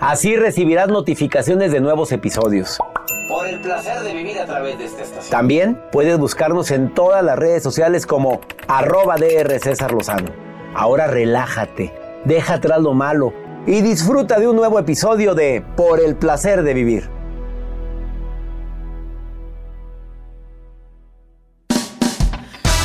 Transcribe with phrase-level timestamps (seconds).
[0.00, 2.78] Así recibirás notificaciones de nuevos episodios.
[3.28, 5.30] Por el placer de vivir a través de esta estación.
[5.30, 10.30] También puedes buscarnos en todas las redes sociales como arroba DR César Lozano.
[10.74, 11.92] Ahora relájate,
[12.24, 13.34] deja atrás lo malo
[13.66, 17.10] y disfruta de un nuevo episodio de Por el placer de vivir.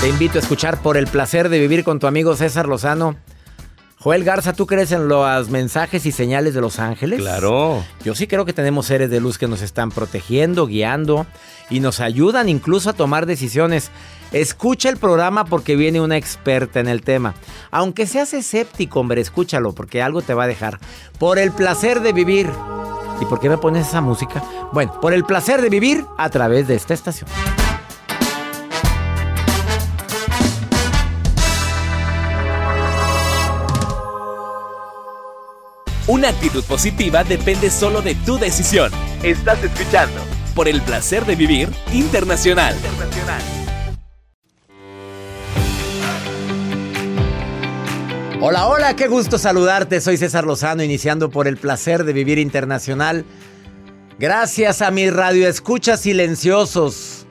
[0.01, 3.15] Te invito a escuchar Por el placer de vivir con tu amigo César Lozano.
[4.05, 7.19] Joel Garza, ¿tú crees en los mensajes y señales de los ángeles?
[7.19, 7.83] Claro.
[8.03, 11.25] Yo sí creo que tenemos seres de luz que nos están protegiendo, guiando
[11.71, 13.89] y nos ayudan incluso a tomar decisiones.
[14.31, 17.33] Escucha el programa porque viene una experta en el tema.
[17.71, 20.79] Aunque seas escéptico, hombre, escúchalo porque algo te va a dejar.
[21.17, 22.47] Por el placer de vivir.
[23.19, 24.43] ¿Y por qué me pones esa música?
[24.71, 27.27] Bueno, por el placer de vivir a través de esta estación.
[36.07, 38.91] Una actitud positiva depende solo de tu decisión.
[39.23, 40.21] Estás escuchando
[40.53, 42.75] por el placer de vivir internacional.
[48.39, 49.99] Hola, hola, qué gusto saludarte.
[49.99, 53.25] Soy César Lozano, iniciando por el placer de vivir internacional.
[54.19, 57.25] Gracias a mis radioescuchas silenciosos.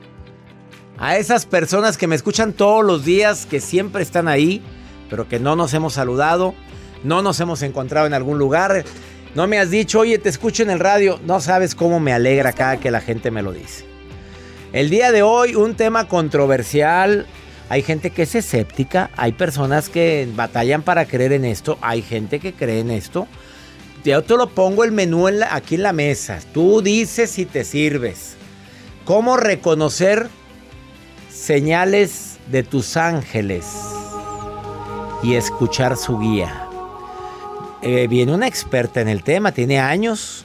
[0.97, 4.61] A esas personas que me escuchan todos los días, que siempre están ahí,
[5.09, 6.53] pero que no nos hemos saludado
[7.03, 8.85] no nos hemos encontrado en algún lugar,
[9.35, 12.53] no me has dicho, oye, te escucho en el radio, no sabes cómo me alegra
[12.53, 13.83] cada que la gente me lo dice.
[14.71, 17.25] El día de hoy, un tema controversial.
[17.67, 22.39] Hay gente que es escéptica, hay personas que batallan para creer en esto, hay gente
[22.39, 23.27] que cree en esto.
[24.03, 26.39] Yo te lo pongo el menú aquí en la mesa.
[26.53, 28.35] Tú dices si te sirves.
[29.03, 30.29] ¿Cómo reconocer
[31.31, 33.65] señales de tus ángeles
[35.23, 36.64] y escuchar su guía?
[37.87, 40.43] Eh, viene una experta en el tema, tiene años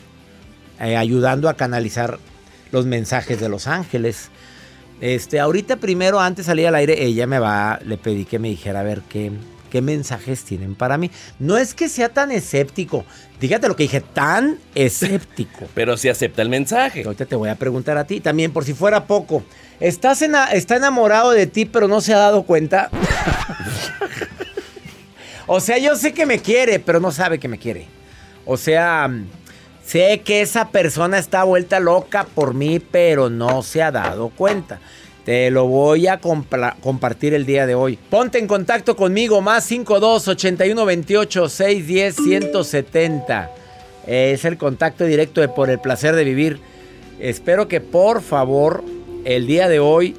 [0.79, 2.19] eh, ayudando a canalizar
[2.71, 4.29] los mensajes de los ángeles.
[5.01, 8.51] Este, ahorita primero, antes de salir al aire, ella me va, le pedí que me
[8.51, 9.33] dijera a ver qué,
[9.71, 11.11] qué mensajes tienen para mí.
[11.39, 13.07] No es que sea tan escéptico,
[13.41, 15.67] dígate lo que dije, tan escéptico.
[15.75, 17.05] Pero si acepta el mensaje.
[17.05, 19.43] Ahorita te voy a preguntar a ti también, por si fuera poco.
[19.81, 22.91] ¿Estás está enamorado de ti, pero no se ha dado cuenta?
[25.53, 27.89] O sea, yo sé que me quiere, pero no sabe que me quiere.
[28.47, 29.11] O sea,
[29.85, 34.79] sé que esa persona está vuelta loca por mí, pero no se ha dado cuenta.
[35.25, 37.99] Te lo voy a compartir el día de hoy.
[38.11, 43.51] Ponte en contacto conmigo, más 52 81 28 610 170.
[44.07, 46.61] Es el contacto directo de Por el placer de vivir.
[47.19, 48.85] Espero que por favor
[49.25, 50.15] el día de hoy,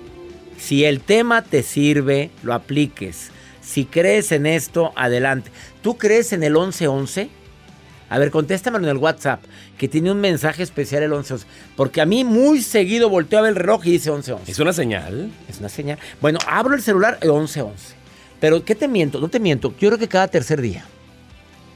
[0.60, 3.32] si el tema te sirve, lo apliques.
[3.62, 5.52] Si crees en esto, adelante.
[5.82, 7.30] ¿Tú crees en el 1111?
[8.10, 9.42] A ver, contéstamelo en el WhatsApp,
[9.78, 11.46] que tiene un mensaje especial el 1111.
[11.78, 14.52] Porque a mí muy seguido volteo a ver el reloj y dice 1111.
[14.52, 15.32] ¿Es una señal?
[15.48, 15.98] Es una señal.
[16.20, 17.96] Bueno, abro el celular y 1111.
[18.42, 19.22] Pero, ¿qué te miento?
[19.22, 19.74] No te miento.
[19.80, 20.84] Yo creo que cada tercer día.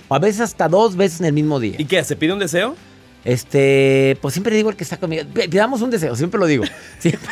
[0.08, 1.76] O a veces hasta dos veces en el mismo día.
[1.78, 2.04] ¿Y qué?
[2.04, 2.76] ¿Se pide un deseo?
[3.26, 5.24] Este, pues siempre digo el que está conmigo.
[5.34, 6.64] Pidamos un deseo, siempre lo digo.
[7.00, 7.30] Siempre.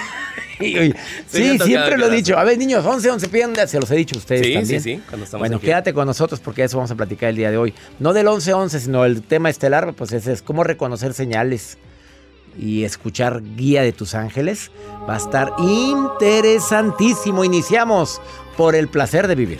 [1.28, 2.38] Sí, siempre lo he dicho.
[2.38, 3.68] A ver, niños, 11, 11, pidan.
[3.68, 4.81] Se los he dicho a ustedes Sí, también.
[4.81, 5.66] sí, sí, cuando estamos bueno, aquí.
[5.66, 7.74] quédate con nosotros porque de eso vamos a platicar el día de hoy.
[8.00, 11.78] No del 11, 11, sino el tema estelar, pues ese es cómo reconocer señales
[12.57, 14.72] y escuchar guía de tus ángeles.
[15.10, 17.44] Va a estar interesantísimo.
[17.44, 18.22] Iniciamos
[18.56, 19.60] por el placer de vivir.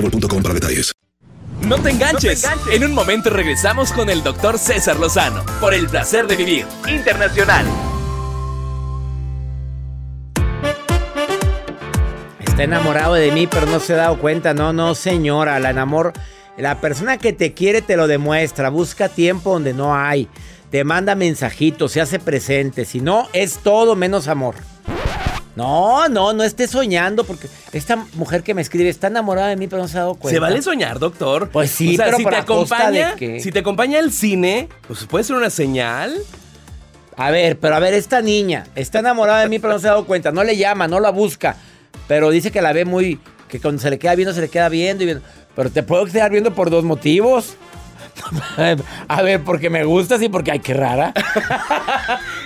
[0.01, 0.91] boostmobile.com para detalles.
[1.67, 2.45] No te enganches.
[2.71, 7.65] En un momento regresamos con el doctor César Lozano por el placer de vivir internacional.
[12.39, 14.53] Está enamorado de mí, pero no se ha dado cuenta.
[14.53, 15.59] No, no, señora.
[15.59, 16.13] La enamor.
[16.57, 18.69] La persona que te quiere te lo demuestra.
[18.69, 20.27] Busca tiempo donde no hay.
[20.71, 22.85] Te manda mensajitos, se hace presente.
[22.85, 24.55] Si no, es todo menos amor.
[25.55, 29.67] No, no, no estés soñando porque esta mujer que me escribe está enamorada de mí,
[29.67, 30.35] pero no se ha dado cuenta.
[30.35, 31.49] ¿Se vale soñar, doctor?
[31.49, 35.05] Pues sí, O sea, pero si ¿para te acompaña, si te acompaña el cine, pues
[35.05, 36.15] puede ser una señal.
[37.17, 39.91] A ver, pero a ver, esta niña está enamorada de mí, pero no se ha
[39.91, 40.31] dado cuenta.
[40.31, 41.57] No le llama, no la busca.
[42.07, 43.19] Pero dice que la ve muy.
[43.49, 45.23] que cuando se le queda viendo, se le queda viendo y viendo.
[45.55, 47.55] Pero te puedo quedar viendo por dos motivos.
[49.07, 51.13] A ver, porque me gustas y porque, ay, qué rara.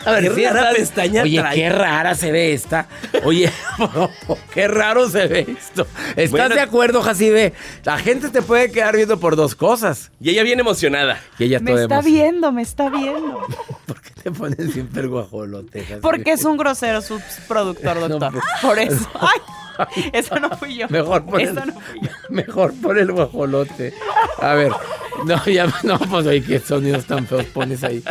[0.06, 1.56] A ver, Qué rara estás- pestaña Oye, trae.
[1.56, 2.88] qué rara se ve esta.
[3.24, 3.51] Oye,
[4.54, 5.88] qué raro se ve esto.
[6.16, 6.56] ¿Estás Bueno.
[6.56, 7.54] de acuerdo, Jacibe?
[7.83, 10.12] La gente te puede quedar viendo por dos cosas.
[10.19, 11.19] Y ella viene emocionada.
[11.39, 12.21] Y ella Me toda está emocionada.
[12.24, 13.42] viendo, me está viendo.
[13.86, 16.00] ¿Por qué te pones siempre el guajolote, Jacibe?
[16.01, 18.31] Porque es un grosero subproductor, doctor.
[18.33, 19.10] pues- Por eso.
[19.19, 20.88] Ay, eso no fui yo.
[20.89, 22.10] Mejor pon, Eso el, no fui yo.
[22.30, 23.94] mejor pon el guajolote.
[24.42, 24.71] A ver,
[25.25, 28.03] no, ya, no, pues oye, qué sonidos tan feos pones ahí.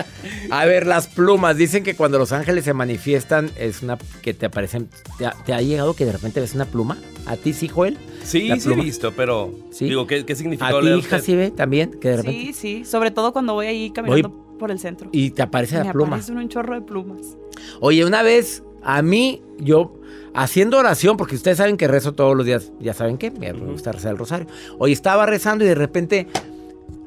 [0.51, 1.57] A ver, las plumas.
[1.57, 4.89] Dicen que cuando los ángeles se manifiestan, es una que te aparecen.
[5.19, 6.97] ¿Te ha, te ha llegado que de repente ves una pluma?
[7.27, 7.99] ¿A ti sí, Joel?
[8.23, 9.85] Sí, La sí he visto, pero Sí.
[9.87, 11.11] digo, ¿qué, qué significa ¿A ti, a usted?
[11.11, 11.93] Jacibe, también?
[12.01, 12.41] Que de repente.
[12.41, 12.85] Sí, sí.
[12.85, 15.09] Sobre todo cuando voy ahí caminando por el centro.
[15.13, 16.09] Y te aparece Me la pluma.
[16.09, 17.37] aparecen un chorro de plumas.
[17.81, 19.95] Oye, una vez a mí, yo
[20.35, 23.93] haciendo oración, porque ustedes saben que rezo todos los días, ya saben qué, me gusta
[23.93, 24.47] rezar el rosario.
[24.79, 26.27] Oye, estaba rezando y de repente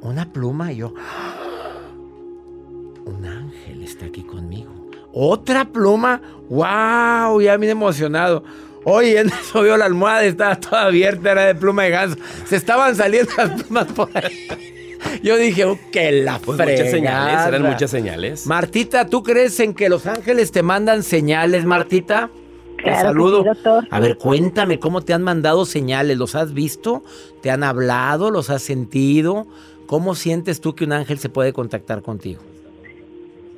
[0.02, 0.94] una pluma y yo,
[3.06, 4.72] un ángel está aquí conmigo.
[5.14, 8.44] Otra pluma, wow, ya me emocionado.
[8.84, 12.18] Oye, en eso vio la almohada, estaba toda abierta, era de pluma de ganso.
[12.46, 14.48] Se estaban saliendo las plumas por ahí.
[15.24, 18.48] Yo dije, oh, que la Pues muchas señales, eran muchas señales.
[18.48, 22.30] Martita, ¿tú crees en que los ángeles te mandan señales, Martita?
[22.78, 23.42] Te que saludo.
[23.42, 23.88] sí, doctor.
[23.90, 26.18] A ver, cuéntame cómo te han mandado señales.
[26.18, 27.04] ¿Los has visto?
[27.42, 28.32] ¿Te han hablado?
[28.32, 29.48] ¿Los has sentido?
[29.88, 32.42] ¿Cómo sientes tú que un ángel se puede contactar contigo?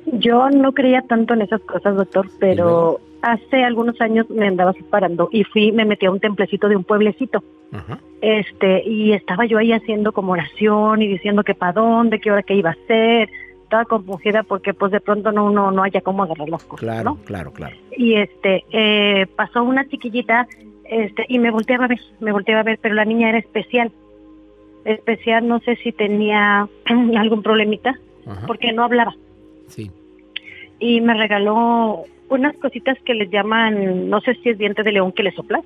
[0.06, 5.28] Yo no creía tanto en esas cosas, doctor, pero hace algunos años me andaba separando
[5.30, 7.42] y fui, me metí a un templecito de un pueblecito.
[7.72, 7.98] Ajá.
[8.20, 12.42] Este, y estaba yo ahí haciendo como oración y diciendo que para dónde, qué hora
[12.42, 13.28] qué iba a hacer.
[13.62, 17.04] Estaba compungida porque pues de pronto no no no haya cómo agarrar las cosas, Claro,
[17.04, 17.16] ¿no?
[17.24, 17.76] claro, claro.
[17.96, 20.48] Y este, eh, pasó una chiquillita,
[20.84, 23.92] este, y me volteaba a ver, me volteaba a ver, pero la niña era especial.
[24.84, 26.68] Especial, no sé si tenía
[27.18, 28.46] algún problemita, Ajá.
[28.46, 29.14] porque no hablaba.
[29.68, 29.90] Sí.
[30.80, 35.12] y me regaló unas cositas que les llaman, no sé si es diente de león
[35.12, 35.62] que le soplas.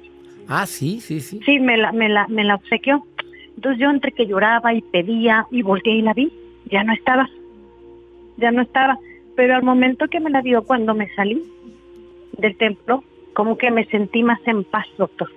[0.48, 1.40] Ah, sí, sí, sí.
[1.44, 3.06] Sí, me la, me la, me la obsequió.
[3.54, 6.32] Entonces yo entre que lloraba y pedía y volteé y la vi,
[6.70, 7.30] ya no estaba,
[8.36, 8.98] ya no estaba.
[9.36, 11.42] Pero al momento que me la dio cuando me salí
[12.36, 15.30] del templo, como que me sentí más en paz, doctor.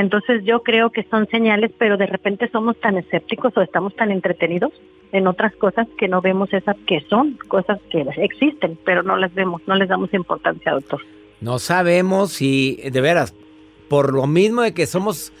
[0.00, 4.10] Entonces yo creo que son señales, pero de repente somos tan escépticos o estamos tan
[4.10, 4.72] entretenidos
[5.12, 9.34] en otras cosas que no vemos esas que son cosas que existen, pero no las
[9.34, 11.02] vemos, no les damos importancia, doctor.
[11.42, 13.34] No sabemos si, de veras,
[13.90, 15.34] por lo mismo de que somos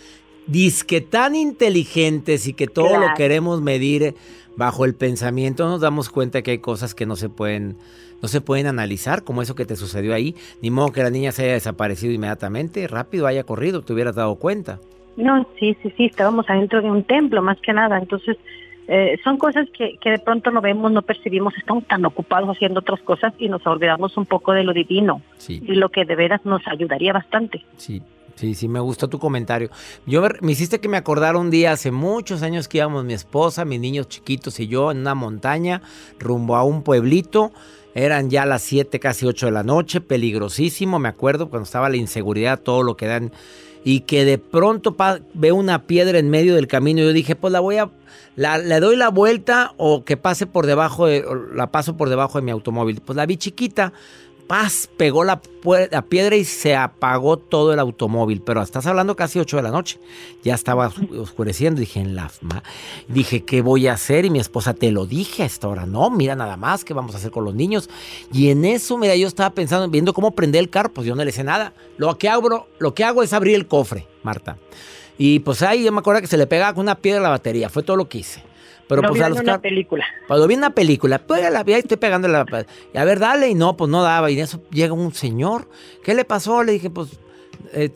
[0.50, 4.14] disque tan inteligentes y que todo lo queremos medir
[4.56, 7.76] bajo el pensamiento, nos damos cuenta que hay cosas que no se pueden
[8.22, 10.34] no se pueden analizar, como eso que te sucedió ahí.
[10.60, 14.34] Ni modo que la niña se haya desaparecido inmediatamente, rápido haya corrido, te hubieras dado
[14.36, 14.78] cuenta.
[15.16, 17.98] No, sí, sí, sí, estábamos adentro de un templo, más que nada.
[17.98, 18.36] Entonces,
[18.88, 22.80] eh, son cosas que, que de pronto no vemos, no percibimos, estamos tan ocupados haciendo
[22.80, 26.44] otras cosas y nos olvidamos un poco de lo divino y lo que de veras
[26.44, 27.64] nos ayudaría bastante.
[27.76, 28.02] Sí,
[28.36, 29.70] Sí, sí, me gustó tu comentario.
[30.06, 33.64] Yo me hiciste que me acordara un día hace muchos años que íbamos mi esposa,
[33.64, 35.82] mis niños chiquitos y yo en una montaña
[36.18, 37.52] rumbo a un pueblito.
[37.94, 41.96] Eran ya las 7, casi 8 de la noche, peligrosísimo, me acuerdo cuando estaba la
[41.96, 43.32] inseguridad, todo lo que dan.
[43.82, 44.94] Y que de pronto
[45.34, 47.90] veo una piedra en medio del camino yo dije, pues la voy a,
[48.36, 52.38] la, le doy la vuelta o que pase por debajo, de, la paso por debajo
[52.38, 53.00] de mi automóvil.
[53.04, 53.92] Pues la vi chiquita,
[54.50, 55.40] paz, pegó la,
[56.08, 58.42] piedra y se apagó todo el automóvil.
[58.42, 60.00] Pero estás hablando casi 8 de la noche.
[60.42, 61.78] Ya estaba oscureciendo.
[61.78, 62.32] Dije, en la
[63.06, 64.24] dije, ¿qué voy a hacer?
[64.24, 65.86] Y mi esposa, te lo dije a esta hora.
[65.86, 67.88] No, mira nada más, ¿qué vamos a hacer con los niños?
[68.32, 70.92] Y en eso, mira, yo estaba pensando, viendo cómo prender el carro.
[70.92, 71.72] Pues yo no le sé nada.
[71.96, 74.56] Lo que hago, lo que hago es abrir el cofre, Marta.
[75.16, 77.28] Y pues ahí yo me acuerdo que se le pegaba con una piedra a la
[77.28, 77.68] batería.
[77.68, 78.42] Fue todo lo que hice.
[78.90, 80.04] Pero pues a los una película.
[80.26, 82.44] Cuando vi una película, pues la vi, estoy pegando la.
[82.92, 84.30] Y a ver, dale, y no, pues no daba.
[84.32, 85.68] Y de eso llega un señor.
[86.02, 86.64] ¿Qué le pasó?
[86.64, 87.18] Le dije, pues.
[87.72, 87.90] Eh,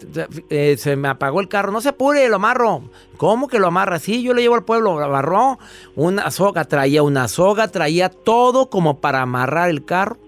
[0.50, 2.82] eh, se me apagó el carro, no se apure, lo amarro.
[3.16, 3.98] ¿Cómo que lo amarra?
[3.98, 5.58] Sí, yo lo llevo al pueblo, lo amarró.
[5.96, 10.18] Una soga, traía una soga, traía todo como para amarrar el carro.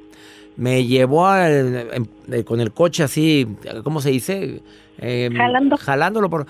[0.56, 2.02] Me llevó eh,
[2.44, 3.46] con el coche así,
[3.84, 4.62] ¿cómo se dice?
[4.98, 5.76] Jalando.
[5.76, 6.46] Jalándolo por.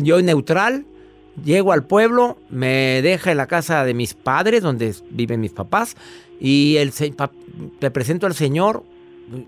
[0.00, 0.86] yo neutral,
[1.42, 5.96] Llego al pueblo, me deja en la casa de mis padres, donde viven mis papás,
[6.38, 6.92] y el,
[7.80, 8.84] le presento al Señor.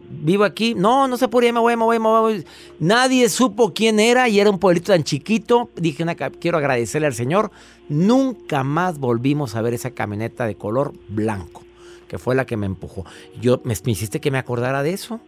[0.09, 0.75] Vivo aquí.
[0.75, 2.45] No, no se puede, me voy, me voy, me voy.
[2.81, 5.69] Nadie supo quién era y era un pueblito tan chiquito.
[5.76, 6.05] Dije,
[6.40, 7.50] quiero agradecerle al Señor.
[7.88, 11.62] Nunca más volvimos a ver esa camioneta de color blanco,
[12.09, 13.05] que fue la que me empujó.
[13.40, 15.21] Yo, me, hiciste que me acordara de eso.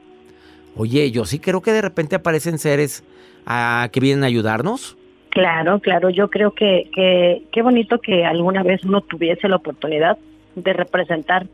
[0.77, 3.05] Oye, yo sí creo que de repente aparecen seres
[3.45, 4.98] ah, que vienen a ayudarnos.
[5.30, 10.16] Claro, claro, yo creo que, que qué bonito que alguna vez uno tuviese la oportunidad
[10.54, 11.47] de representar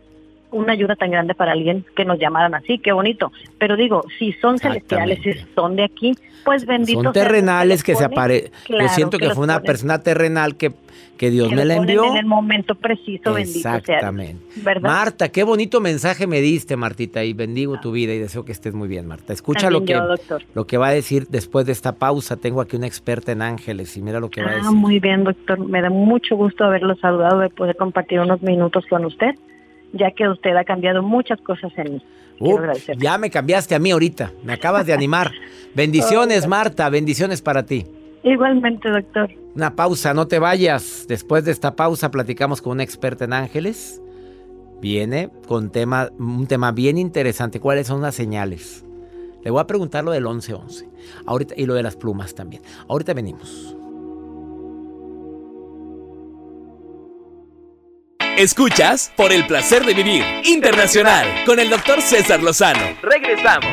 [0.54, 3.32] una ayuda tan grande para alguien que nos llamaran así, qué bonito.
[3.58, 7.02] Pero digo, si son celestiales, si son de aquí, pues benditos.
[7.02, 8.52] Son terrenales que, se aparecen.
[8.68, 10.72] yo siento que, fue una persona terrenal que,
[11.16, 12.04] que Dios me la envió.
[12.04, 14.44] En el momento preciso, bendito Exactamente.
[14.80, 18.74] Marta, qué bonito mensaje me diste, Martita, y bendigo tu vida y deseo que estés
[18.74, 19.32] muy bien, Marta.
[19.32, 20.00] Escucha lo que,
[20.54, 22.36] lo que va a decir después de esta pausa.
[22.36, 24.72] Tengo aquí una experta en ángeles y mira lo que va a ah, decir.
[24.72, 25.58] Muy bien, doctor.
[25.58, 29.34] Me da mucho gusto haberlo saludado, de poder compartir unos minutos con usted
[29.94, 32.02] ya que usted ha cambiado muchas cosas en mí.
[32.98, 35.30] ya me cambiaste a mí ahorita, me acabas de animar.
[35.74, 37.84] Bendiciones, Marta, bendiciones para ti.
[38.22, 39.30] Igualmente, doctor.
[39.54, 41.06] Una pausa, no te vayas.
[41.08, 44.00] Después de esta pausa platicamos con una experta en ángeles.
[44.80, 47.60] Viene con tema, un tema bien interesante.
[47.60, 48.84] ¿Cuáles son las señales?
[49.42, 50.88] Le voy a preguntar lo del 1111.
[51.26, 52.62] Ahorita, y lo de las plumas también.
[52.88, 53.76] Ahorita venimos.
[58.36, 62.80] Escuchas por el placer de vivir internacional con el doctor César Lozano.
[63.00, 63.70] Regresamos.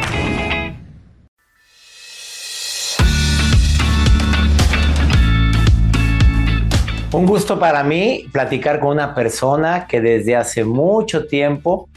[7.11, 11.89] Un gusto para mí platicar con una persona que desde hace mucho tiempo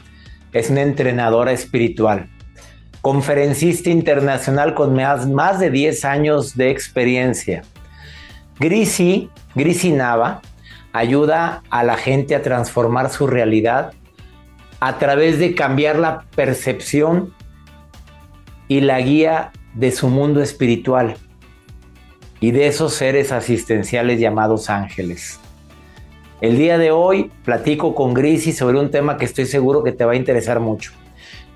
[0.51, 2.27] es una entrenadora espiritual,
[3.01, 7.61] conferencista internacional con más, de 10 años de experiencia.
[8.57, 10.41] Grisi, Grisi Nava,
[10.95, 13.91] ayuda a la gente a transformar su realidad
[14.79, 17.33] a través de cambiar la percepción
[18.69, 21.17] y la guía de su mundo espiritual
[22.39, 25.37] y de esos seres asistenciales llamados ángeles.
[26.39, 30.05] El día de hoy platico con Grisi sobre un tema que estoy seguro que te
[30.05, 30.93] va a interesar mucho.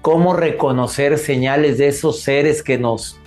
[0.01, 3.17] Cómo reconocer señales de esos seres que nos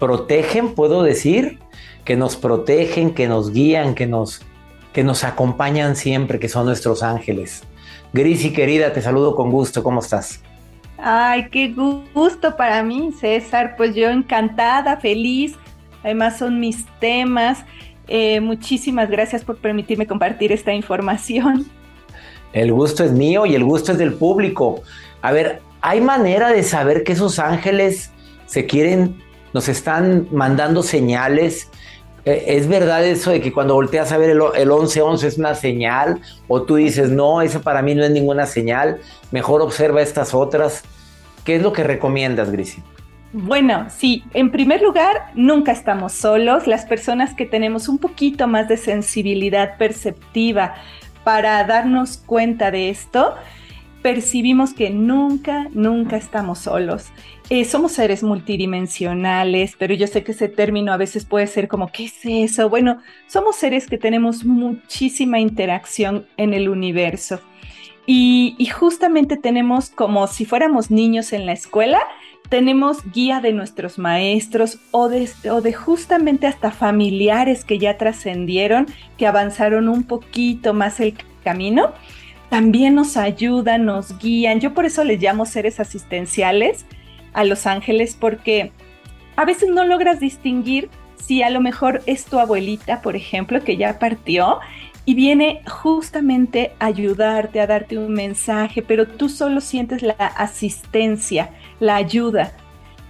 [0.00, 1.60] protegen, puedo decir,
[2.04, 4.42] que nos protegen, que nos guían, que nos
[4.96, 7.64] que nos acompañan siempre, que son nuestros ángeles.
[8.14, 9.82] Grisi, querida, te saludo con gusto.
[9.82, 10.40] ¿Cómo estás?
[10.96, 11.74] Ay, qué
[12.14, 13.74] gusto para mí, César.
[13.76, 15.54] Pues yo encantada, feliz
[16.02, 17.58] además son mis temas.
[18.08, 21.66] Eh, muchísimas gracias por permitirme compartir esta información.
[22.54, 24.80] El gusto es mío y el gusto es del público.
[25.20, 28.12] A ver, ¿hay manera de saber que esos ángeles
[28.46, 29.22] se quieren,
[29.52, 31.68] nos están mandando señales?
[32.26, 35.54] Eh, ¿Es verdad eso de que cuando volteas a ver el, el 11-11 es una
[35.54, 36.20] señal?
[36.48, 38.98] ¿O tú dices, no, eso para mí no es ninguna señal?
[39.30, 40.82] Mejor observa estas otras.
[41.44, 42.82] ¿Qué es lo que recomiendas, Grisi?
[43.32, 46.66] Bueno, sí, en primer lugar, nunca estamos solos.
[46.66, 50.74] Las personas que tenemos un poquito más de sensibilidad perceptiva
[51.22, 53.34] para darnos cuenta de esto,
[54.02, 57.06] percibimos que nunca, nunca estamos solos.
[57.48, 61.92] Eh, somos seres multidimensionales, pero yo sé que ese término a veces puede ser como,
[61.92, 62.68] ¿qué es eso?
[62.68, 62.98] Bueno,
[63.28, 67.40] somos seres que tenemos muchísima interacción en el universo.
[68.04, 72.00] Y, y justamente tenemos como si fuéramos niños en la escuela,
[72.48, 78.86] tenemos guía de nuestros maestros o de, o de, justamente hasta familiares que ya trascendieron,
[79.18, 81.92] que avanzaron un poquito más el camino,
[82.48, 84.60] también nos ayudan, nos guían.
[84.60, 86.86] Yo por eso les llamo seres asistenciales
[87.36, 88.72] a los ángeles porque
[89.36, 93.76] a veces no logras distinguir si a lo mejor es tu abuelita, por ejemplo, que
[93.76, 94.58] ya partió
[95.04, 101.50] y viene justamente a ayudarte, a darte un mensaje, pero tú solo sientes la asistencia,
[101.78, 102.52] la ayuda.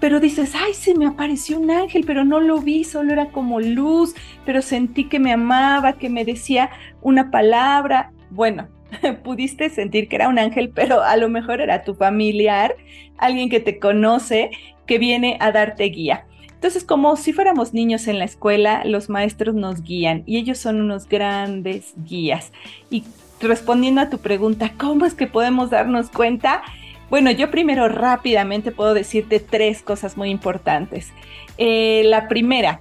[0.00, 3.60] Pero dices, ay, se me apareció un ángel, pero no lo vi, solo era como
[3.60, 4.14] luz,
[4.44, 8.12] pero sentí que me amaba, que me decía una palabra.
[8.30, 8.68] Bueno,
[9.24, 12.76] pudiste sentir que era un ángel, pero a lo mejor era tu familiar,
[13.18, 14.50] alguien que te conoce,
[14.86, 16.26] que viene a darte guía.
[16.54, 20.80] Entonces, como si fuéramos niños en la escuela, los maestros nos guían y ellos son
[20.80, 22.50] unos grandes guías.
[22.90, 23.04] Y
[23.40, 26.62] respondiendo a tu pregunta, ¿cómo es que podemos darnos cuenta?
[27.10, 31.12] Bueno, yo primero rápidamente puedo decirte tres cosas muy importantes.
[31.58, 32.80] Eh, la primera,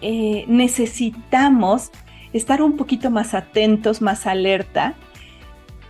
[0.00, 1.90] eh, necesitamos
[2.32, 4.94] estar un poquito más atentos, más alerta,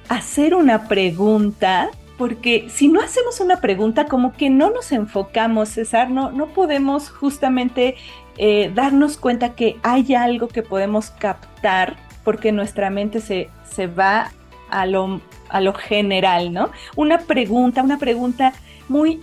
[0.08, 6.10] hacer una pregunta porque si no hacemos una pregunta, como que no nos enfocamos, César,
[6.10, 7.96] no, no podemos justamente
[8.38, 14.30] eh, darnos cuenta que hay algo que podemos captar porque nuestra mente se, se va
[14.70, 16.70] a lo, a lo general, ¿no?
[16.94, 18.52] Una pregunta, una pregunta
[18.88, 19.20] muy,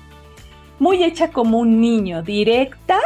[0.77, 2.99] muy hecha como un niño, directa,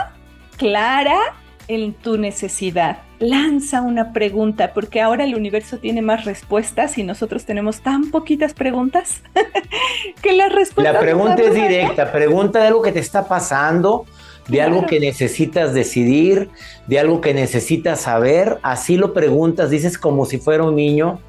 [0.57, 1.19] clara
[1.67, 7.45] en tu necesidad lanza una pregunta, porque ahora el universo tiene más respuestas y nosotros
[7.45, 9.21] tenemos tan poquitas preguntas
[10.21, 10.93] que las respuestas...
[10.93, 14.05] La pregunta es directa, pregunta de algo que te está pasando,
[14.47, 16.49] de algo que necesitas decidir,
[16.87, 21.19] de algo que necesitas saber, así lo preguntas, dices como si fuera un niño.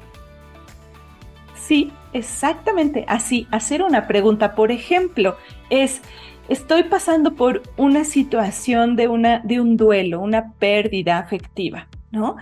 [1.55, 5.37] Sí, exactamente, así, hacer una pregunta, por ejemplo,
[5.69, 6.01] es
[6.49, 12.35] estoy pasando por una situación de, una, de un duelo, una pérdida afectiva, ¿no?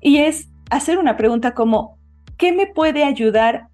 [0.00, 1.98] Y es hacer una pregunta como,
[2.36, 3.68] ¿qué me puede ayudar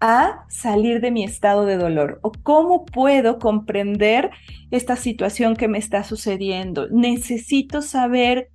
[0.00, 2.18] a salir de mi estado de dolor?
[2.22, 4.30] ¿O cómo puedo comprender
[4.70, 6.88] esta situación que me está sucediendo?
[6.90, 8.50] Necesito saber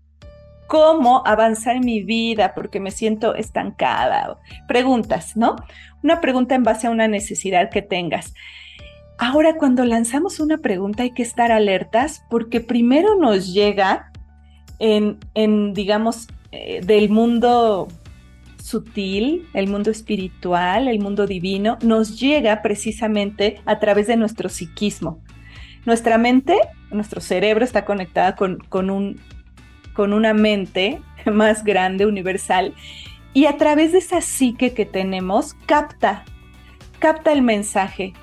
[0.68, 4.38] cómo avanzar en mi vida porque me siento estancada.
[4.68, 5.58] Preguntas, ¿no?
[6.02, 8.34] Una pregunta en base a una necesidad que tengas.
[9.24, 14.12] Ahora, cuando lanzamos una pregunta hay que estar alertas porque primero nos llega
[14.80, 15.20] en,
[15.76, 17.88] digamos, eh, del mundo
[18.58, 25.20] sutil, el mundo espiritual, el mundo divino, nos llega precisamente a través de nuestro psiquismo.
[25.86, 26.58] Nuestra mente,
[26.90, 29.22] nuestro cerebro está conectada con, con, un,
[29.94, 31.00] con una mente
[31.32, 32.74] más grande, universal,
[33.36, 36.26] y a través de esa psique que tenemos, capta,
[36.98, 38.14] capta el mensaje,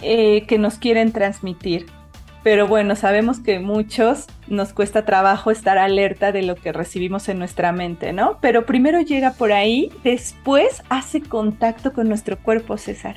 [0.00, 1.86] eh, que nos quieren transmitir.
[2.46, 7.40] Pero bueno, sabemos que muchos nos cuesta trabajo estar alerta de lo que recibimos en
[7.40, 8.38] nuestra mente, ¿no?
[8.40, 13.16] Pero primero llega por ahí, después hace contacto con nuestro cuerpo, César,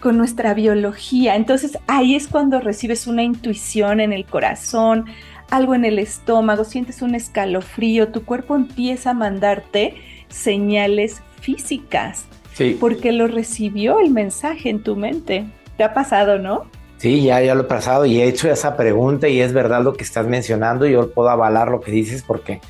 [0.00, 1.36] con nuestra biología.
[1.36, 5.04] Entonces ahí es cuando recibes una intuición en el corazón,
[5.48, 9.94] algo en el estómago, sientes un escalofrío, tu cuerpo empieza a mandarte
[10.28, 12.26] señales físicas.
[12.52, 12.76] Sí.
[12.80, 15.44] Porque lo recibió el mensaje en tu mente.
[15.76, 16.66] ¿Te ha pasado, no?
[16.98, 19.92] Sí, ya, ya lo he pasado y he hecho esa pregunta y es verdad lo
[19.94, 20.86] que estás mencionando.
[20.86, 22.60] Yo puedo avalar lo que dices porque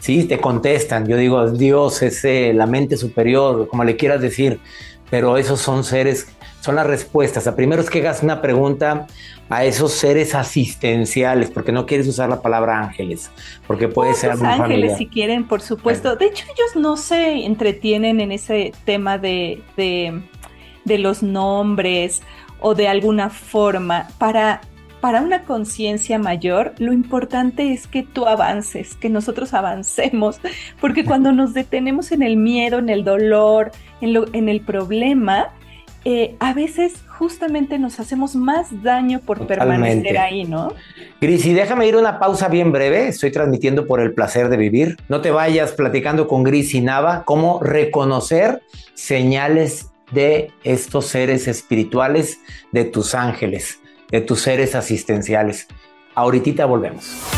[0.00, 1.06] sí, te contestan.
[1.06, 4.60] Yo digo, Dios es eh, la mente superior, como le quieras decir,
[5.10, 6.26] pero esos son seres,
[6.60, 7.46] son las respuestas.
[7.46, 9.06] A primero es que hagas una pregunta
[9.48, 13.30] a esos seres asistenciales, porque no quieres usar la palabra ángeles,
[13.66, 16.16] porque puede ser los ángeles si quieren, por supuesto.
[16.16, 20.20] De hecho, ellos no se entretienen en ese tema de, de,
[20.84, 22.22] de los nombres
[22.60, 24.60] o de alguna forma para
[25.00, 30.40] para una conciencia mayor, lo importante es que tú avances, que nosotros avancemos,
[30.80, 35.50] porque cuando nos detenemos en el miedo, en el dolor, en, lo, en el problema,
[36.04, 40.72] eh, a veces justamente nos hacemos más daño por permanecer ahí, ¿no?
[41.20, 43.08] Gris, y déjame ir una pausa bien breve.
[43.08, 44.96] Estoy transmitiendo por el placer de vivir.
[45.08, 48.62] No te vayas platicando con Gris y Nava cómo reconocer
[48.94, 52.40] señales de estos seres espirituales,
[52.72, 55.66] de tus ángeles, de tus seres asistenciales.
[56.14, 57.37] Ahorita volvemos.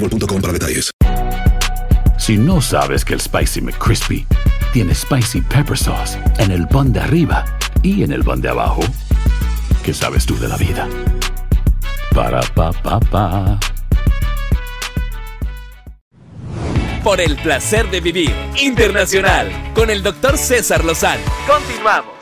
[0.00, 0.90] boostmobile.com para detalles.
[2.18, 4.26] Si no sabes que el Spicy McCrispy
[4.72, 7.44] tiene Spicy Pepper Sauce en el pan de arriba
[7.82, 8.80] y en el pan de abajo,
[9.84, 10.88] ¿qué sabes tú de la vida?
[12.14, 13.60] Para, pa, pa, pa.
[17.04, 21.22] Por el placer de vivir internacional con el doctor César Lozano.
[21.46, 22.15] Continuamos.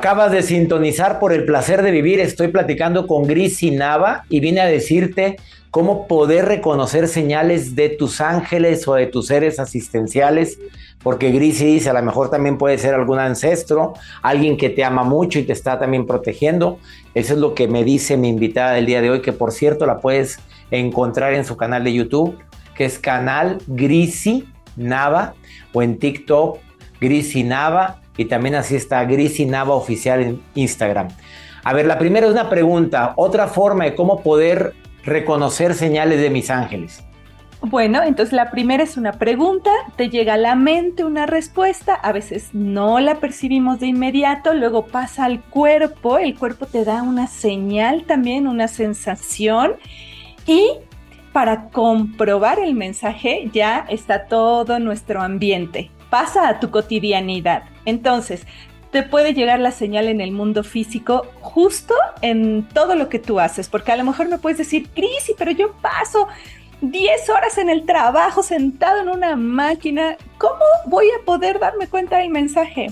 [0.00, 2.20] Acabas de sintonizar por el placer de vivir.
[2.20, 5.36] Estoy platicando con Gris y Nava y vine a decirte
[5.70, 10.58] cómo poder reconocer señales de tus ángeles o de tus seres asistenciales.
[11.02, 15.04] Porque Gris dice, a lo mejor también puede ser algún ancestro, alguien que te ama
[15.04, 16.78] mucho y te está también protegiendo.
[17.12, 19.84] Eso es lo que me dice mi invitada del día de hoy, que por cierto
[19.84, 20.38] la puedes
[20.70, 22.38] encontrar en su canal de YouTube,
[22.74, 25.34] que es canal Grisi Nava,
[25.74, 26.56] o en TikTok
[27.02, 31.08] Grisi Nava y también así está Gris y Nava Oficial en Instagram.
[31.64, 36.28] A ver, la primera es una pregunta, otra forma de cómo poder reconocer señales de
[36.28, 37.02] mis ángeles.
[37.62, 42.12] Bueno, entonces la primera es una pregunta, te llega a la mente una respuesta, a
[42.12, 47.26] veces no la percibimos de inmediato, luego pasa al cuerpo, el cuerpo te da una
[47.26, 49.76] señal también, una sensación
[50.46, 50.72] y
[51.32, 57.64] para comprobar el mensaje ya está todo nuestro ambiente, pasa a tu cotidianidad.
[57.84, 58.46] Entonces,
[58.90, 63.38] te puede llegar la señal en el mundo físico justo en todo lo que tú
[63.38, 66.26] haces, porque a lo mejor me puedes decir, Crisi, pero yo paso
[66.80, 72.18] 10 horas en el trabajo sentado en una máquina, ¿cómo voy a poder darme cuenta
[72.18, 72.88] del mensaje?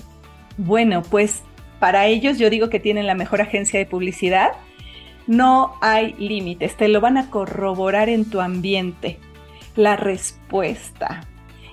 [0.57, 1.43] Bueno, pues
[1.79, 4.51] para ellos yo digo que tienen la mejor agencia de publicidad.
[5.27, 9.19] No hay límites, te lo van a corroborar en tu ambiente.
[9.75, 11.21] La respuesta.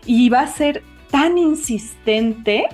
[0.05, 2.67] Y va a ser tan insistente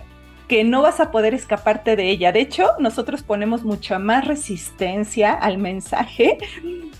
[0.48, 2.32] que no vas a poder escaparte de ella.
[2.32, 6.38] De hecho, nosotros ponemos mucha más resistencia al mensaje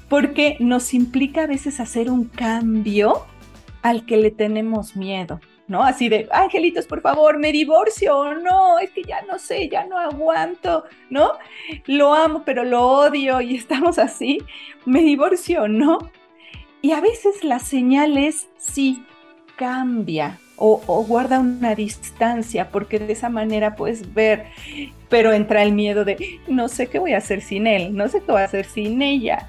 [0.08, 3.26] porque nos implica a veces hacer un cambio
[3.82, 5.40] al que le tenemos miedo.
[5.68, 5.82] ¿no?
[5.82, 9.98] Así de, angelitos, por favor, me divorcio, no, es que ya no sé, ya no
[9.98, 11.32] aguanto, ¿no?
[11.86, 14.38] Lo amo, pero lo odio y estamos así,
[14.84, 16.10] me divorcio, ¿no?
[16.82, 19.04] Y a veces la señal es sí,
[19.56, 24.46] cambia, o, guarda una distancia, porque de esa manera puedes ver,
[25.08, 28.20] pero entra el miedo de no sé qué voy a hacer sin él, no sé
[28.20, 29.48] qué voy a hacer sin ella.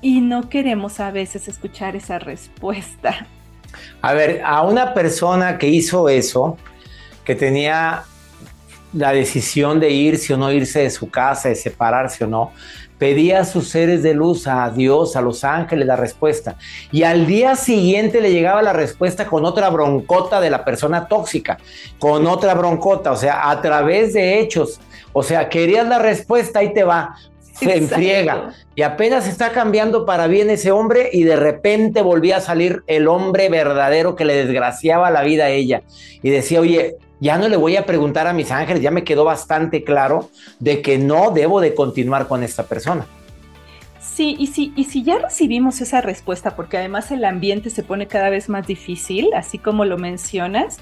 [0.00, 3.26] Y no queremos a veces escuchar esa respuesta.
[4.00, 6.56] A ver, a una persona que hizo eso,
[7.24, 8.04] que tenía
[8.92, 12.52] la decisión de irse o no irse de su casa, de separarse o no,
[12.98, 16.56] pedía a sus seres de luz, a Dios, a los ángeles, la respuesta.
[16.92, 21.58] Y al día siguiente le llegaba la respuesta con otra broncota de la persona tóxica,
[21.98, 24.80] con otra broncota, o sea, a través de hechos.
[25.12, 27.14] O sea, querías la respuesta, ahí te va,
[27.52, 28.52] se enfriega.
[28.74, 33.08] Y apenas está cambiando para bien ese hombre y de repente volvía a salir el
[33.08, 35.82] hombre verdadero que le desgraciaba la vida a ella.
[36.22, 39.24] Y decía, oye, ya no le voy a preguntar a mis ángeles, ya me quedó
[39.24, 43.06] bastante claro de que no debo de continuar con esta persona.
[44.00, 48.06] Sí, y si, y si ya recibimos esa respuesta, porque además el ambiente se pone
[48.06, 50.78] cada vez más difícil, así como lo mencionas,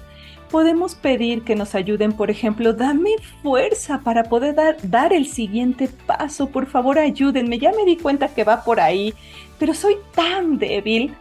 [0.51, 3.11] podemos pedir que nos ayuden, por ejemplo, dame
[3.43, 8.29] fuerza para poder dar, dar el siguiente paso, por favor ayúdenme, ya me di cuenta
[8.29, 9.13] que va por ahí,
[9.59, 11.15] pero soy tan débil,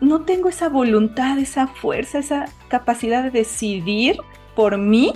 [0.00, 4.16] no tengo esa voluntad, esa fuerza, esa capacidad de decidir
[4.54, 5.12] por mí,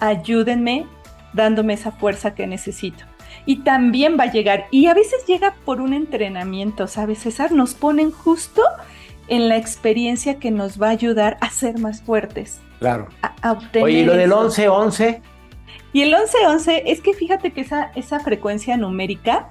[0.00, 0.86] ayúdenme
[1.32, 3.04] dándome esa fuerza que necesito.
[3.46, 7.52] Y también va a llegar, y a veces llega por un entrenamiento, ¿sabes, César?
[7.52, 8.62] Nos ponen justo
[9.28, 12.60] en la experiencia que nos va a ayudar a ser más fuertes.
[12.80, 13.08] Claro.
[13.80, 15.20] Oye, ¿y lo del 11-11?
[15.92, 19.50] Y el 11-11 es que fíjate que esa, esa frecuencia numérica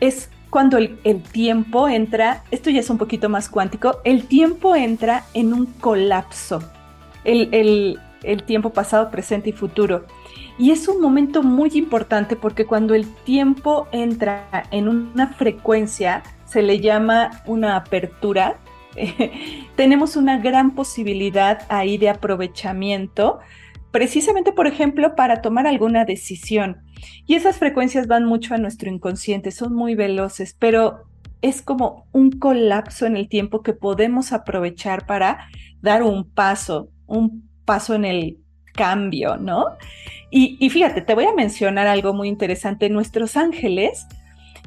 [0.00, 5.24] es cuando el, tiempo entra, esto ya es un poquito más cuántico, el tiempo entra
[5.34, 6.62] en un colapso.
[7.24, 10.06] El, el tiempo pasado, presente y futuro.
[10.56, 16.62] Y es un momento muy importante porque cuando el tiempo entra en una frecuencia, se
[16.62, 18.58] le llama una apertura,
[19.74, 23.40] tenemos una gran posibilidad ahí de aprovechamiento,
[23.90, 26.83] precisamente, por ejemplo, para tomar alguna decisión.
[27.26, 31.04] Y esas frecuencias van mucho a nuestro inconsciente, son muy veloces, pero
[31.42, 35.48] es como un colapso en el tiempo que podemos aprovechar para
[35.82, 38.38] dar un paso, un paso en el
[38.72, 39.66] cambio, ¿no?
[40.30, 42.88] Y, y fíjate, te voy a mencionar algo muy interesante.
[42.88, 44.06] Nuestros ángeles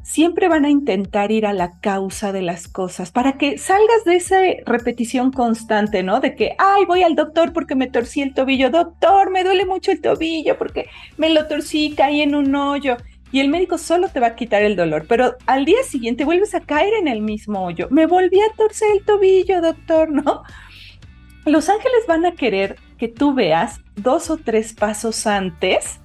[0.08, 4.15] siempre van a intentar ir a la causa de las cosas para que salgas de
[4.15, 6.22] esa repetición constante, ¿no?
[6.22, 9.91] De que, ay, voy al doctor porque me torcí el tobillo, doctor, me duele mucho
[9.91, 10.86] el tobillo porque
[11.17, 12.96] me lo torcí, caí en un hoyo.
[13.34, 16.56] Y el médico solo te va a quitar el dolor, pero al día siguiente vuelves
[16.56, 17.89] a caer en el mismo hoyo.
[17.91, 20.43] Me volví a torcer el tobillo, doctor, ¿no?
[21.46, 26.00] Los ángeles van a querer que tú veas dos o tres pasos antes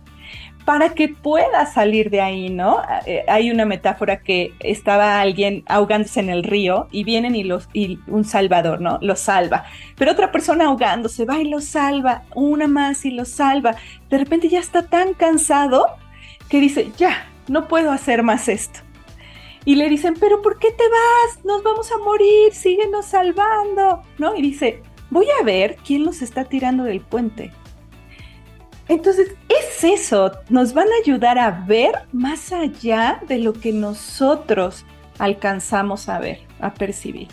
[0.65, 2.81] para que pueda salir de ahí, ¿no?
[3.07, 7.69] Eh, hay una metáfora que estaba alguien ahogándose en el río y vienen y, los,
[7.73, 8.99] y un salvador, ¿no?
[9.01, 9.65] Lo salva.
[9.97, 13.75] Pero otra persona ahogándose va y lo salva, una más y lo salva.
[14.09, 15.87] De repente ya está tan cansado
[16.49, 18.81] que dice, ya, no puedo hacer más esto.
[19.65, 21.45] Y le dicen, pero ¿por qué te vas?
[21.45, 24.35] Nos vamos a morir, síguenos salvando, ¿no?
[24.37, 27.53] Y dice, voy a ver quién los está tirando del puente.
[28.89, 34.85] Entonces, es eso, nos van a ayudar a ver más allá de lo que nosotros
[35.19, 37.29] alcanzamos a ver, a percibir.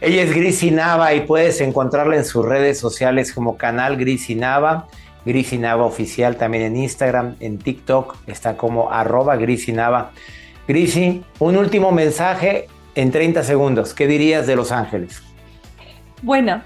[0.00, 4.88] Ella es Grisi Nava y puedes encontrarla en sus redes sociales como canal Grisi Nava,
[5.24, 10.10] Grisi Nava oficial también en Instagram, en TikTok, está como arroba Grisi Nava.
[10.66, 13.94] Grisi, un último mensaje en 30 segundos.
[13.94, 15.22] ¿Qué dirías de Los Ángeles?
[16.22, 16.62] Bueno,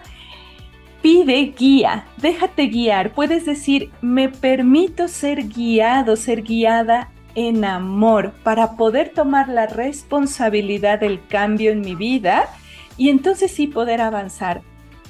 [1.07, 3.12] Pide guía, déjate guiar.
[3.12, 10.99] Puedes decir, me permito ser guiado, ser guiada en amor para poder tomar la responsabilidad
[10.99, 12.49] del cambio en mi vida
[12.97, 14.62] y entonces sí poder avanzar.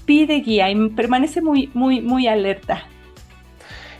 [0.05, 2.83] Pide guía y permanece muy, muy, muy alerta.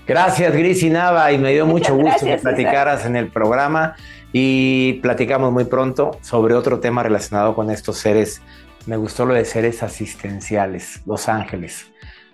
[0.07, 3.97] Gracias, Gris y Nava, y me dio mucho gusto que platicaras en el programa
[4.35, 8.43] y platicamos muy pronto sobre otro tema relacionado con estos seres
[8.87, 11.87] me gustó lo de seres asistenciales, Los Ángeles.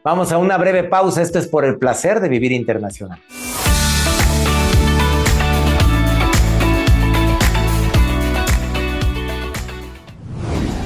[0.05, 1.23] Vamos a una breve pausa.
[1.23, 3.21] Esto es por el placer de vivir internacional.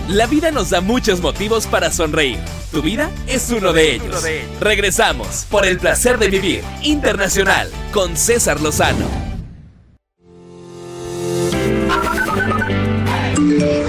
[0.08, 2.38] La vida nos da muchos motivos para sonreír.
[2.70, 4.24] Tu vida es uno de ellos.
[4.60, 9.25] Regresamos por el placer de vivir internacional con César Lozano.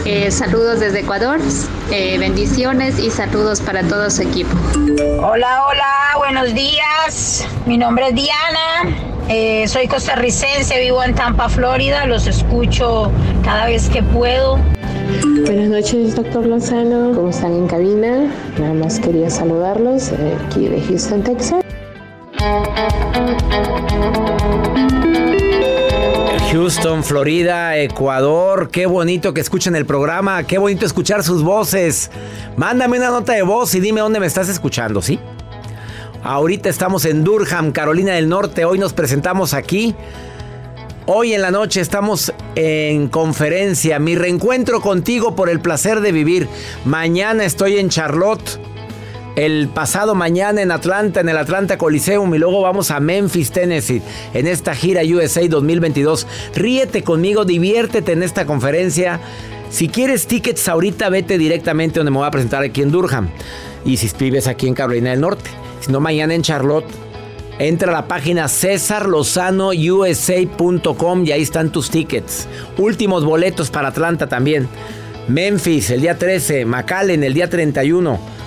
[0.09, 1.37] Eh, saludos desde Ecuador,
[1.91, 4.55] eh, bendiciones y saludos para todo su equipo.
[5.21, 7.45] Hola, hola, buenos días.
[7.65, 8.95] Mi nombre es Diana.
[9.27, 12.05] Eh, soy costarricense, vivo en Tampa, Florida.
[12.05, 13.11] Los escucho
[13.43, 14.57] cada vez que puedo.
[15.45, 17.13] Buenas noches, doctor Lozano.
[17.13, 18.31] ¿Cómo están en cabina?
[18.57, 20.13] Nada más quería saludarlos
[20.47, 21.65] aquí de Houston, Texas.
[26.51, 28.69] Houston, Florida, Ecuador.
[28.71, 30.43] Qué bonito que escuchen el programa.
[30.43, 32.09] Qué bonito escuchar sus voces.
[32.55, 35.19] Mándame una nota de voz y dime dónde me estás escuchando, ¿sí?
[36.23, 38.65] Ahorita estamos en Durham, Carolina del Norte.
[38.65, 39.93] Hoy nos presentamos aquí.
[41.05, 43.99] Hoy en la noche estamos en conferencia.
[43.99, 46.47] Mi reencuentro contigo por el placer de vivir.
[46.85, 48.59] Mañana estoy en Charlotte
[49.37, 54.01] el pasado mañana en Atlanta, en el Atlanta Coliseum y luego vamos a Memphis, Tennessee,
[54.33, 56.25] en esta gira USA 2022.
[56.55, 59.19] Ríete conmigo, diviértete en esta conferencia.
[59.69, 63.29] Si quieres tickets ahorita, vete directamente donde me voy a presentar aquí en Durham.
[63.85, 66.87] Y si vives aquí en Carolina del Norte, si no mañana en Charlotte,
[67.59, 72.47] Entra a la página cesarlozanousa.com y ahí están tus tickets.
[72.77, 74.69] Últimos boletos para Atlanta también.
[75.27, 78.37] Memphis el día 13, McAllen el día 31.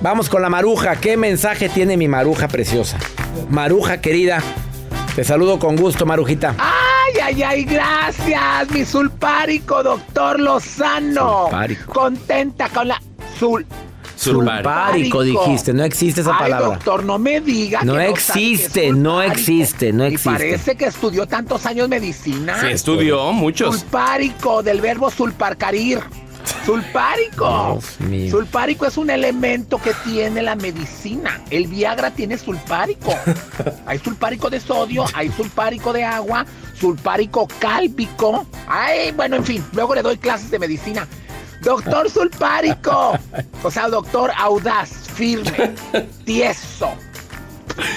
[0.00, 0.96] Vamos con la maruja.
[0.96, 2.98] ¿Qué mensaje tiene mi maruja preciosa?
[3.50, 4.42] Maruja querida,
[5.16, 6.54] te saludo con gusto, Marujita.
[6.58, 7.64] ¡Ay, ay, ay!
[7.64, 11.42] Gracias, mi sulpárico, doctor Lozano.
[11.44, 11.92] Sulpárico.
[11.92, 13.02] Contenta con la
[13.38, 13.66] sul
[14.16, 16.66] Sulpárico, dijiste, no existe esa Ay, palabra.
[16.74, 17.82] doctor, no me diga.
[17.84, 20.30] No que sabe existe, no existe, no Y existe.
[20.30, 22.60] parece que estudió tantos años medicina.
[22.60, 23.78] Sí, estudió muchos.
[23.78, 26.00] Sulpárico, del verbo sulparcarir.
[26.68, 27.80] Sulpárico.
[28.30, 31.40] Sulpárico es un elemento que tiene la medicina.
[31.48, 33.14] El Viagra tiene sulpárico.
[33.86, 36.44] Hay sulpárico de sodio, hay sulpárico de agua,
[36.78, 38.46] sulpárico cálpico.
[38.66, 41.08] Ay, bueno, en fin, luego le doy clases de medicina.
[41.62, 43.18] Doctor sulpárico.
[43.62, 45.74] O sea, doctor audaz, firme,
[46.26, 46.90] tieso.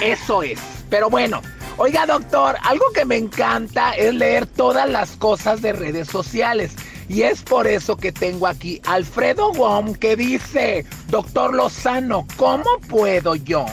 [0.02, 0.58] Eso es.
[0.88, 1.42] Pero bueno,
[1.76, 6.74] oiga doctor, algo que me encanta es leer todas las cosas de redes sociales.
[7.12, 13.34] Y es por eso que tengo aquí Alfredo Wong que dice, doctor Lozano, ¿cómo puedo
[13.34, 13.66] yo,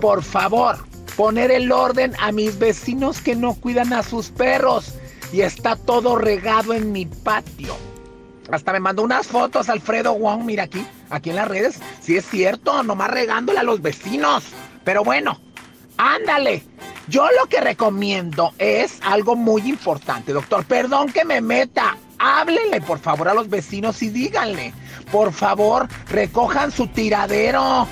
[0.00, 0.76] por favor,
[1.16, 4.94] poner el orden a mis vecinos que no cuidan a sus perros?
[5.32, 7.76] Y está todo regado en mi patio.
[8.52, 11.80] Hasta me mandó unas fotos Alfredo Wong, mira aquí, aquí en las redes.
[12.00, 14.44] Sí es cierto, nomás regándole a los vecinos.
[14.84, 15.40] Pero bueno,
[15.96, 16.62] ándale.
[17.08, 20.64] Yo lo que recomiendo es algo muy importante, doctor.
[20.64, 21.96] Perdón que me meta.
[22.18, 24.72] Háblenle por favor a los vecinos y díganle.
[25.12, 27.86] Por favor, recojan su tiradero.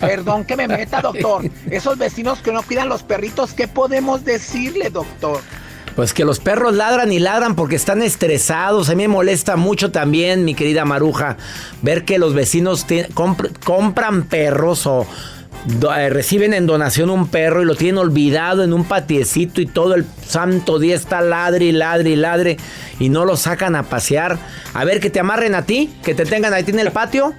[0.00, 1.42] Perdón que me meta, doctor.
[1.70, 5.40] Esos vecinos que no cuidan los perritos, ¿qué podemos decirle, doctor?
[5.94, 8.88] Pues que los perros ladran y ladran porque están estresados.
[8.88, 11.36] A mí me molesta mucho también, mi querida Maruja,
[11.82, 15.06] ver que los vecinos te- compr- compran perros o
[15.66, 19.66] do- eh, reciben en donación un perro y lo tienen olvidado en un patiecito y
[19.66, 22.56] todo el santo día está ladre y ladre y ladre
[22.98, 24.38] y no lo sacan a pasear.
[24.74, 27.34] A ver, que te amarren a ti, que te tengan ahí en el patio.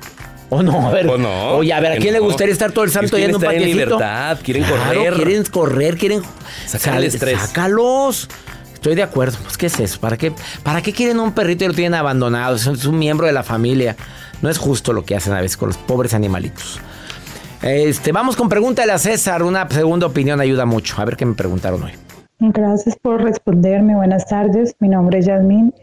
[0.50, 0.88] ¿O no?
[0.88, 1.08] A ver.
[1.08, 1.54] ¿O no?
[1.56, 3.42] Oye, a ver, ¿a quién le gustaría estar todo el santo día Quieren en un
[3.42, 3.74] patiecito?
[3.86, 5.14] libertad, quieren Claro, correr.
[5.16, 6.22] quieren correr, quieren
[6.68, 7.40] Sacar el estrés.
[7.40, 8.30] Sácalos.
[8.74, 9.38] Estoy de acuerdo.
[9.44, 10.00] Pues, ¿qué es eso?
[10.00, 10.32] ¿Para qué,
[10.62, 12.56] ¿Para qué quieren un perrito y lo tienen abandonado?
[12.56, 13.96] Es un miembro de la familia.
[14.42, 16.80] No es justo lo que hacen a veces con los pobres animalitos.
[17.64, 19.42] Este, vamos con pregúntale a César.
[19.42, 21.02] Una segunda opinión ayuda mucho.
[21.02, 21.92] A ver qué me preguntaron hoy.
[22.40, 23.96] Gracias por responderme.
[23.96, 24.76] Buenas tardes.
[24.80, 25.74] Mi nombre es Yasmín.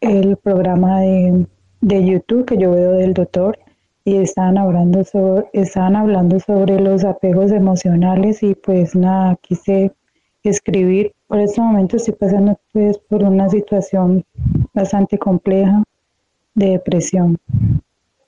[0.00, 1.46] El programa de,
[1.82, 3.58] YouTube que yo veo del doctor
[4.04, 9.92] y estaban hablando sobre, estaban hablando sobre los apegos emocionales y pues nada, quise
[10.44, 11.12] escribir.
[11.26, 14.24] Por este momento estoy pasando pues por una situación
[14.72, 15.82] bastante compleja
[16.54, 17.38] de depresión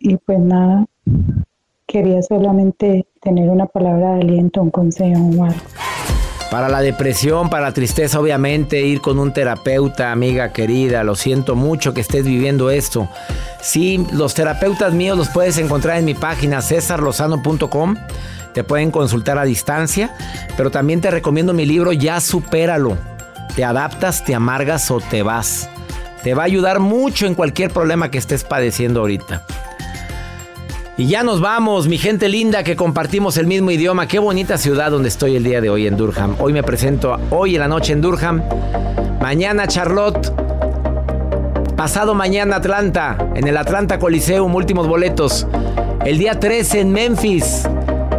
[0.00, 0.86] y pues nada,
[1.92, 5.60] quería solamente tener una palabra de aliento, un consejo o algo.
[6.50, 11.04] Para la depresión, para la tristeza, obviamente, ir con un terapeuta, amiga querida.
[11.04, 13.08] Lo siento mucho que estés viviendo esto.
[13.60, 17.96] Sí, los terapeutas míos los puedes encontrar en mi página cesarlozano.com.
[18.54, 20.14] Te pueden consultar a distancia,
[20.56, 22.96] pero también te recomiendo mi libro Ya supéralo.
[23.54, 25.68] Te adaptas, te amargas o te vas.
[26.22, 29.44] Te va a ayudar mucho en cualquier problema que estés padeciendo ahorita.
[30.98, 34.06] Y ya nos vamos, mi gente linda que compartimos el mismo idioma.
[34.06, 36.36] Qué bonita ciudad donde estoy el día de hoy en Durham.
[36.38, 38.42] Hoy me presento hoy en la noche en Durham.
[39.18, 40.30] Mañana Charlotte.
[41.76, 45.46] Pasado mañana Atlanta, en el Atlanta Coliseum, últimos boletos.
[46.04, 47.66] El día 13 en Memphis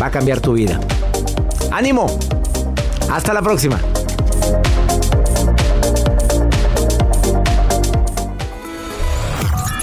[0.00, 0.78] va a cambiar tu vida.
[1.70, 2.06] ¡Ánimo!
[3.10, 3.78] Hasta la próxima.